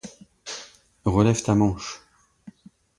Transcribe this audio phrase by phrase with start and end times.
[1.05, 2.01] Relève ta manche.